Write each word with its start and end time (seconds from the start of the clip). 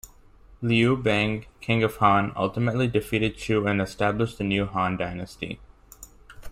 Liu 0.63 0.97
Bang, 0.97 1.45
king 1.59 1.83
of 1.83 1.97
Han, 1.97 2.33
ultimately 2.35 2.87
defeated 2.87 3.37
Chu 3.37 3.67
and 3.67 3.79
established 3.79 4.39
the 4.39 4.43
new 4.43 4.65
Han 4.65 4.97
dynasty. 4.97 5.59